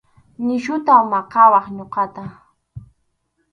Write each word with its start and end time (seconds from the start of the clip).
Nisyuta 0.45 0.93
maqawaq 1.11 1.65
ñuqata. 1.77 2.23